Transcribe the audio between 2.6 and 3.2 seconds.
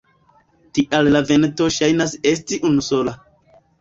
unusola.